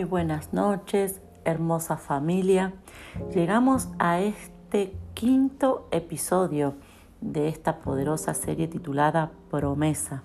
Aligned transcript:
buenas 0.00 0.54
noches, 0.54 1.20
hermosa 1.44 1.98
familia. 1.98 2.72
Llegamos 3.34 3.88
a 3.98 4.20
este 4.20 4.96
quinto 5.12 5.86
episodio 5.90 6.76
de 7.20 7.48
esta 7.48 7.80
poderosa 7.80 8.32
serie 8.32 8.68
titulada 8.68 9.32
Promesa. 9.50 10.22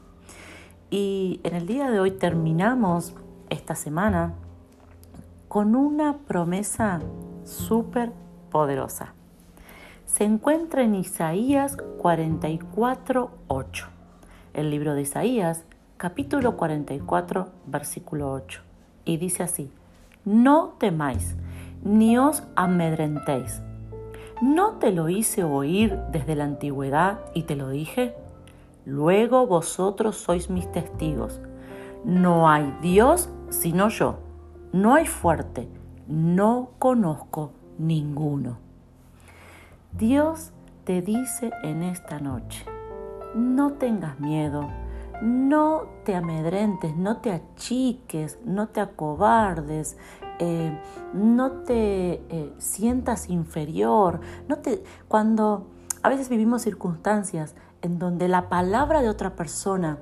Y 0.90 1.42
en 1.44 1.54
el 1.54 1.68
día 1.68 1.92
de 1.92 2.00
hoy 2.00 2.12
terminamos 2.12 3.14
esta 3.50 3.76
semana 3.76 4.36
con 5.50 5.76
una 5.76 6.20
promesa 6.20 7.02
súper 7.44 8.14
poderosa. 8.50 9.16
Se 10.06 10.24
encuentra 10.24 10.82
en 10.82 10.96
Isaías 10.96 11.76
44.8, 11.76 13.86
el 14.54 14.72
libro 14.72 14.96
de 14.96 15.02
Isaías, 15.02 15.66
capítulo 15.98 16.56
44, 16.56 17.50
versículo 17.66 18.32
8 18.32 18.67
y 19.08 19.18
dice 19.18 19.44
así, 19.44 19.72
no 20.26 20.76
temáis, 20.78 21.36
ni 21.84 22.18
os 22.18 22.44
amedrentéis. 22.56 23.62
¿No 24.42 24.74
te 24.74 24.92
lo 24.92 25.10
hice 25.10 25.44
oír 25.44 25.98
desde 26.12 26.36
la 26.36 26.44
antigüedad 26.44 27.22
y 27.34 27.44
te 27.44 27.56
lo 27.56 27.70
dije? 27.70 28.14
Luego 28.86 29.48
vosotros 29.48 30.18
sois 30.18 30.50
mis 30.50 30.72
testigos. 30.72 31.40
No 32.04 32.50
hay 32.50 32.72
Dios 32.82 33.30
sino 33.50 33.90
yo. 33.90 34.20
No 34.74 34.94
hay 34.94 35.06
fuerte. 35.06 35.68
No 36.08 36.72
conozco 36.78 37.52
ninguno. 37.80 38.58
Dios 39.94 40.52
te 40.84 41.02
dice 41.02 41.52
en 41.64 41.82
esta 41.82 42.20
noche, 42.20 42.66
no 43.36 43.74
tengas 43.74 44.20
miedo, 44.20 44.70
no 45.22 45.86
te 46.04 46.16
amedrentes, 46.16 46.96
no 46.96 47.18
te 47.18 47.32
achiques, 47.32 48.38
no 48.46 48.68
te 48.68 48.82
acobardes, 48.82 49.98
eh, 50.40 50.80
no 51.14 51.52
te 51.64 52.22
eh, 52.30 52.54
sientas 52.60 53.30
inferior, 53.30 54.22
no 54.48 54.58
te, 54.58 54.84
cuando 55.08 55.68
a 56.04 56.10
veces 56.10 56.30
vivimos 56.30 56.62
circunstancias 56.62 57.56
en 57.82 58.00
donde 58.00 58.28
la 58.28 58.50
palabra 58.50 59.02
de 59.02 59.10
otra 59.10 59.36
persona 59.36 59.98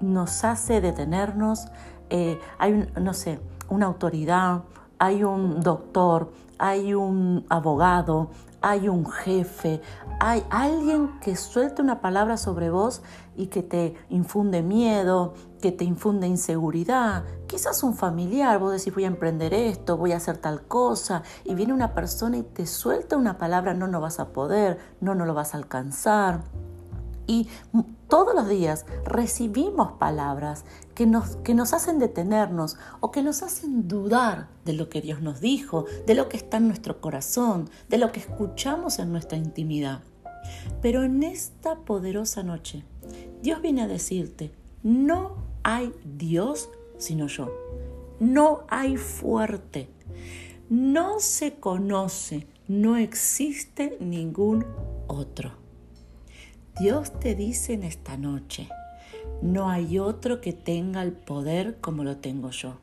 nos 0.00 0.44
hace 0.44 0.80
detenernos, 0.80 1.68
eh, 2.10 2.38
hay, 2.58 2.88
no 3.00 3.14
sé, 3.14 3.40
una 3.68 3.86
autoridad, 3.86 4.62
hay 4.98 5.24
un 5.24 5.60
doctor, 5.60 6.30
hay 6.58 6.94
un 6.94 7.44
abogado, 7.48 8.30
hay 8.60 8.88
un 8.88 9.06
jefe, 9.06 9.80
hay 10.20 10.44
alguien 10.50 11.20
que 11.20 11.36
suelte 11.36 11.80
una 11.80 12.00
palabra 12.00 12.36
sobre 12.36 12.70
vos 12.70 13.02
y 13.36 13.46
que 13.46 13.62
te 13.62 13.94
infunde 14.10 14.62
miedo, 14.62 15.34
que 15.62 15.70
te 15.70 15.84
infunde 15.84 16.26
inseguridad, 16.26 17.24
quizás 17.46 17.82
un 17.82 17.94
familiar, 17.94 18.58
vos 18.58 18.72
decís 18.72 18.92
voy 18.92 19.04
a 19.04 19.08
emprender 19.08 19.54
esto, 19.54 19.96
voy 19.96 20.12
a 20.12 20.16
hacer 20.16 20.38
tal 20.38 20.62
cosa, 20.62 21.22
y 21.44 21.54
viene 21.54 21.72
una 21.72 21.94
persona 21.94 22.36
y 22.36 22.42
te 22.42 22.66
suelta 22.66 23.16
una 23.16 23.38
palabra, 23.38 23.74
no, 23.74 23.86
no 23.86 24.00
vas 24.00 24.18
a 24.18 24.32
poder, 24.32 24.78
no, 25.00 25.14
no 25.14 25.24
lo 25.24 25.34
vas 25.34 25.54
a 25.54 25.58
alcanzar. 25.58 26.42
Y 27.28 27.46
todos 28.08 28.34
los 28.34 28.48
días 28.48 28.86
recibimos 29.04 29.92
palabras 29.92 30.64
que 30.94 31.06
nos, 31.06 31.36
que 31.36 31.54
nos 31.54 31.74
hacen 31.74 32.00
detenernos 32.00 32.76
o 32.98 33.12
que 33.12 33.22
nos 33.22 33.42
hacen 33.42 33.86
dudar 33.86 34.48
de 34.64 34.72
lo 34.72 34.88
que 34.88 35.00
Dios 35.00 35.22
nos 35.22 35.40
dijo, 35.40 35.84
de 36.06 36.16
lo 36.16 36.28
que 36.28 36.38
está 36.38 36.56
en 36.56 36.66
nuestro 36.66 37.00
corazón, 37.00 37.70
de 37.88 37.98
lo 37.98 38.10
que 38.10 38.20
escuchamos 38.20 38.98
en 38.98 39.12
nuestra 39.12 39.38
intimidad. 39.38 40.00
Pero 40.82 41.04
en 41.04 41.22
esta 41.22 41.76
poderosa 41.76 42.42
noche, 42.42 42.82
Dios 43.42 43.62
viene 43.62 43.82
a 43.82 43.88
decirte, 43.88 44.50
no 44.82 45.36
hay 45.62 45.92
Dios 46.04 46.70
sino 46.98 47.28
yo. 47.28 47.48
No 48.20 48.64
hay 48.68 48.96
fuerte. 48.96 49.88
No 50.68 51.20
se 51.20 51.54
conoce, 51.54 52.46
no 52.66 52.96
existe 52.96 53.96
ningún 54.00 54.66
otro. 55.06 55.52
Dios 56.78 57.18
te 57.18 57.34
dice 57.34 57.72
en 57.72 57.82
esta 57.82 58.16
noche, 58.16 58.68
no 59.42 59.68
hay 59.68 59.98
otro 59.98 60.40
que 60.40 60.52
tenga 60.52 61.02
el 61.02 61.12
poder 61.12 61.78
como 61.80 62.04
lo 62.04 62.18
tengo 62.18 62.50
yo. 62.50 62.78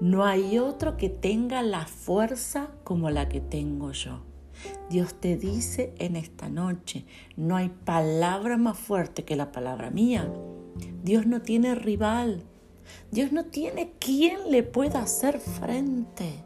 No 0.00 0.24
hay 0.24 0.58
otro 0.58 0.96
que 0.96 1.10
tenga 1.10 1.62
la 1.62 1.86
fuerza 1.86 2.70
como 2.82 3.10
la 3.10 3.28
que 3.28 3.42
tengo 3.42 3.92
yo. 3.92 4.20
Dios 4.88 5.20
te 5.20 5.36
dice 5.36 5.92
en 5.98 6.16
esta 6.16 6.48
noche, 6.48 7.04
no 7.36 7.56
hay 7.56 7.68
palabra 7.68 8.56
más 8.56 8.78
fuerte 8.78 9.24
que 9.24 9.36
la 9.36 9.52
palabra 9.52 9.90
mía. 9.90 10.32
Dios 11.02 11.26
no 11.26 11.42
tiene 11.42 11.74
rival. 11.74 12.42
Dios 13.10 13.32
no 13.32 13.44
tiene 13.44 13.92
quien 13.98 14.50
le 14.50 14.62
pueda 14.62 15.02
hacer 15.02 15.40
frente. 15.40 16.42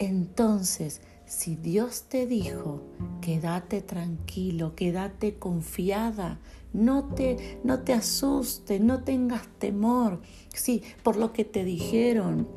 Entonces, 0.00 1.00
si 1.28 1.56
Dios 1.56 2.04
te 2.08 2.26
dijo, 2.26 2.80
quédate 3.20 3.82
tranquilo, 3.82 4.74
quédate 4.74 5.38
confiada, 5.38 6.38
no 6.72 7.04
te, 7.14 7.60
no 7.64 7.80
te 7.80 7.92
asustes, 7.92 8.80
no 8.80 9.04
tengas 9.04 9.46
temor. 9.58 10.22
Sí, 10.54 10.82
por 11.02 11.16
lo 11.16 11.34
que 11.34 11.44
te 11.44 11.64
dijeron, 11.64 12.48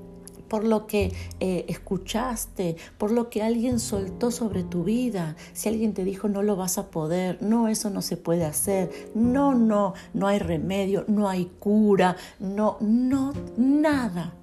por 0.48 0.64
lo 0.64 0.88
que 0.88 1.12
eh, 1.42 1.66
escuchaste, 1.68 2.78
por 2.98 3.12
lo 3.12 3.30
que 3.30 3.44
alguien 3.44 3.78
soltó 3.78 4.32
sobre 4.32 4.64
tu 4.64 4.86
vida. 4.86 5.36
Si 5.52 5.68
alguien 5.68 5.94
te 5.94 6.06
dijo 6.06 6.30
no 6.30 6.42
lo 6.42 6.56
vas 6.56 6.78
a 6.78 6.92
poder, 6.92 7.42
no, 7.42 7.68
eso 7.68 7.90
no 7.90 8.02
se 8.02 8.16
puede 8.16 8.46
hacer, 8.46 8.90
no, 9.14 9.54
no, 9.54 9.96
no 10.14 10.28
hay 10.28 10.40
remedio, 10.40 11.04
no 11.10 11.28
hay 11.28 11.52
cura, 11.60 12.16
no, 12.40 12.78
no, 12.80 13.34
nada. 13.58 14.34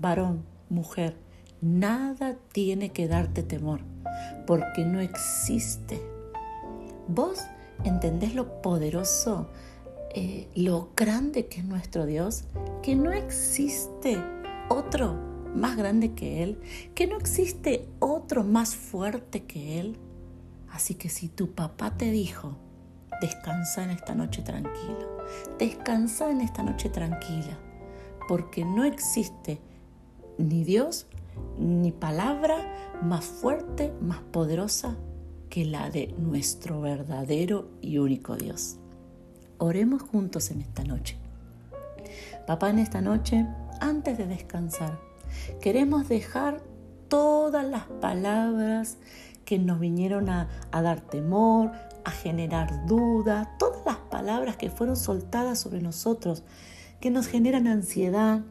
Varón, 0.00 0.44
mujer, 0.70 1.25
Nada 1.60 2.36
tiene 2.52 2.90
que 2.90 3.08
darte 3.08 3.42
temor, 3.42 3.80
porque 4.46 4.84
no 4.84 5.00
existe. 5.00 6.00
¿Vos 7.08 7.40
entendés 7.84 8.34
lo 8.34 8.60
poderoso, 8.60 9.48
eh, 10.14 10.48
lo 10.54 10.90
grande 10.96 11.46
que 11.46 11.60
es 11.60 11.64
nuestro 11.64 12.04
Dios? 12.04 12.44
Que 12.82 12.94
no 12.94 13.10
existe 13.12 14.18
otro 14.68 15.14
más 15.54 15.76
grande 15.76 16.12
que 16.12 16.42
Él, 16.42 16.60
que 16.94 17.06
no 17.06 17.16
existe 17.16 17.88
otro 18.00 18.44
más 18.44 18.76
fuerte 18.76 19.44
que 19.44 19.80
Él. 19.80 19.96
Así 20.70 20.94
que 20.94 21.08
si 21.08 21.28
tu 21.28 21.52
papá 21.52 21.96
te 21.96 22.10
dijo, 22.10 22.56
descansa 23.20 23.82
en 23.82 23.90
esta 23.90 24.14
noche 24.14 24.42
tranquilo, 24.42 25.24
descansa 25.58 26.30
en 26.30 26.42
esta 26.42 26.62
noche 26.62 26.90
tranquila, 26.90 27.58
porque 28.28 28.64
no 28.64 28.84
existe 28.84 29.58
ni 30.38 30.64
Dios 30.64 31.06
ni 31.58 31.92
palabra 31.92 32.56
más 33.02 33.24
fuerte, 33.24 33.92
más 34.00 34.20
poderosa 34.20 34.96
que 35.48 35.64
la 35.64 35.90
de 35.90 36.14
nuestro 36.18 36.80
verdadero 36.80 37.68
y 37.80 37.98
único 37.98 38.36
Dios. 38.36 38.76
Oremos 39.58 40.02
juntos 40.02 40.50
en 40.50 40.60
esta 40.60 40.84
noche. 40.84 41.16
Papá, 42.46 42.70
en 42.70 42.78
esta 42.78 43.00
noche, 43.00 43.46
antes 43.80 44.18
de 44.18 44.26
descansar, 44.26 44.98
queremos 45.60 46.08
dejar 46.08 46.62
todas 47.08 47.64
las 47.64 47.84
palabras 48.00 48.98
que 49.44 49.58
nos 49.58 49.80
vinieron 49.80 50.28
a, 50.28 50.48
dar 50.72 51.00
temor, 51.00 51.70
a 52.04 52.10
generar 52.10 52.86
duda, 52.86 53.56
todas 53.58 53.84
las 53.86 53.96
palabras 53.96 54.56
que 54.56 54.70
fueron 54.70 54.96
soltadas 54.96 55.58
sobre 55.58 55.80
nosotros, 55.80 56.42
que 57.00 57.10
nos 57.10 57.28
generan 57.28 57.66
ansiedad, 57.66 58.42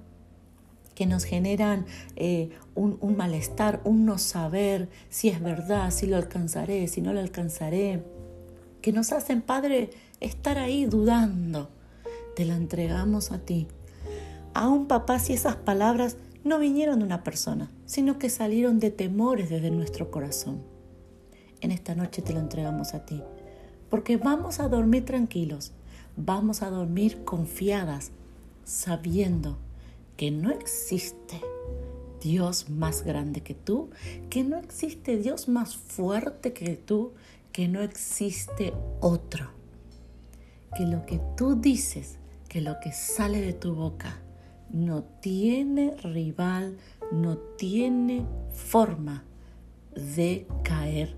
que 0.95 1.05
nos 1.05 1.25
generan 1.25 1.85
eh, 2.15 2.49
un, 2.73 2.97
malestar, 3.17 3.81
un 3.83 4.05
no 4.05 4.17
saber 4.17 4.89
si 5.09 5.29
es 5.29 5.41
verdad, 5.41 5.91
si 5.91 6.07
lo 6.07 6.15
alcanzaré, 6.15 6.87
si 6.87 7.01
no 7.01 7.13
lo 7.13 7.19
alcanzaré, 7.19 8.01
que 8.81 8.93
nos 8.93 9.11
hacen, 9.11 9.41
Padre, 9.41 9.89
estar 10.21 10.57
ahí 10.57 10.85
dudando. 10.85 11.69
Te 12.35 12.45
la 12.45 12.55
entregamos 12.55 13.31
a 13.31 13.39
ti. 13.39 13.67
A 14.53 14.69
un 14.69 14.87
papá 14.87 15.19
si 15.19 15.33
esas 15.33 15.57
palabras 15.57 16.17
no 16.43 16.59
vinieron 16.59 16.99
de 16.99 17.05
una 17.05 17.23
persona, 17.23 17.71
sino 17.85 18.17
que 18.17 18.29
salieron 18.29 18.79
de 18.79 18.91
temores 18.91 19.49
desde 19.49 19.71
nuestro 19.71 20.11
corazón. 20.11 20.61
En 21.59 21.71
esta 21.71 21.95
noche 21.95 22.21
te 22.21 22.33
lo 22.33 22.39
entregamos 22.39 22.93
a 22.93 23.05
ti, 23.05 23.21
porque 23.89 24.17
vamos 24.17 24.59
a 24.59 24.69
dormir 24.69 25.03
tranquilos, 25.03 25.71
vamos 26.15 26.61
a 26.61 26.69
dormir 26.69 27.25
confiadas, 27.25 28.11
sabiendo 28.63 29.57
que 30.17 30.31
no 30.31 30.49
existe 30.51 31.41
Dios 32.21 32.69
más 32.69 33.03
grande 33.03 33.41
que 33.41 33.53
tú, 33.53 33.89
que 34.29 34.43
no 34.43 34.57
existe 34.57 35.17
Dios 35.17 35.47
más 35.47 35.75
fuerte 35.75 36.53
que 36.53 36.75
tú, 36.75 37.13
que 37.51 37.67
no 37.67 37.81
existe 37.81 38.73
otro. 39.01 39.49
Que 40.75 40.85
lo 40.85 41.05
que 41.05 41.21
tú 41.37 41.55
dices, 41.55 42.17
que 42.49 42.61
lo 42.61 42.79
que 42.81 42.91
sale 42.91 43.41
de 43.41 43.53
tu 43.53 43.75
boca, 43.75 44.19
no 44.71 45.03
tiene 45.21 45.95
rival, 45.97 46.77
no 47.11 47.37
tiene 47.37 48.25
forma 48.53 49.23
de 49.93 50.47
caer 50.63 51.15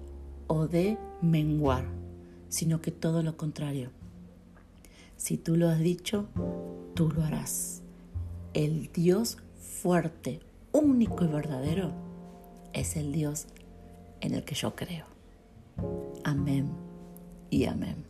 o 0.47 0.67
de 0.67 0.97
menguar, 1.21 1.85
sino 2.49 2.81
que 2.81 2.91
todo 2.91 3.23
lo 3.23 3.38
contrario. 3.38 3.91
Si 5.15 5.38
tú 5.38 5.55
lo 5.55 5.69
has 5.69 5.79
dicho, 5.79 6.27
tú 6.94 7.09
lo 7.09 7.23
harás 7.23 7.81
el 8.53 8.91
Dios 8.91 9.38
fuerte, 9.59 10.39
único 10.71 11.23
y 11.23 11.27
verdadero 11.27 11.91
es 12.73 12.95
el 12.95 13.11
Dios 13.11 13.47
en 14.21 14.33
el 14.33 14.44
que 14.44 14.55
yo 14.55 14.75
creo. 14.75 15.05
Amén 16.23 16.69
y 17.49 17.65
amén. 17.65 18.06